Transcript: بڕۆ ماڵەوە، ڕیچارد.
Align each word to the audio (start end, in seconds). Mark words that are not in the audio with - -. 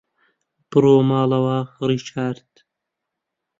بڕۆ 0.69 0.95
ماڵەوە، 1.09 1.57
ڕیچارد. 1.87 2.51